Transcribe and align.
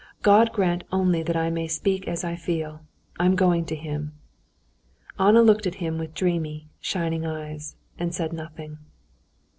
God 0.23 0.51
grant 0.51 0.83
only 0.91 1.21
that 1.21 1.35
I 1.37 1.51
may 1.51 1.67
speak 1.67 2.07
as 2.07 2.23
I 2.23 2.35
feel. 2.35 2.81
I'm 3.19 3.35
going 3.35 3.65
to 3.65 3.75
him." 3.75 4.13
Anna 5.19 5.43
looked 5.43 5.67
at 5.67 5.75
him 5.75 5.99
with 5.99 6.15
dreamy, 6.15 6.69
shining 6.79 7.23
eyes, 7.23 7.75
and 7.99 8.11
said 8.11 8.33
nothing. 8.33 8.79